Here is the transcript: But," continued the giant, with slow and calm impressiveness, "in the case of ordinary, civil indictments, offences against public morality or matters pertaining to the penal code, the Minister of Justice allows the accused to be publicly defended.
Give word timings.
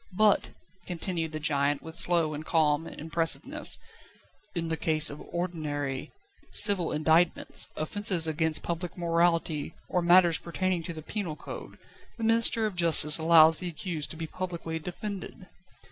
But," 0.17 0.49
continued 0.87 1.31
the 1.31 1.39
giant, 1.39 1.83
with 1.83 1.93
slow 1.93 2.33
and 2.33 2.43
calm 2.43 2.87
impressiveness, 2.87 3.77
"in 4.55 4.69
the 4.69 4.75
case 4.75 5.11
of 5.11 5.21
ordinary, 5.21 6.11
civil 6.49 6.91
indictments, 6.91 7.67
offences 7.75 8.25
against 8.25 8.63
public 8.63 8.97
morality 8.97 9.75
or 9.87 10.01
matters 10.01 10.39
pertaining 10.39 10.81
to 10.85 10.93
the 10.93 11.03
penal 11.03 11.35
code, 11.35 11.77
the 12.17 12.23
Minister 12.23 12.65
of 12.65 12.73
Justice 12.75 13.19
allows 13.19 13.59
the 13.59 13.69
accused 13.69 14.09
to 14.09 14.17
be 14.17 14.25
publicly 14.25 14.79
defended. 14.79 15.45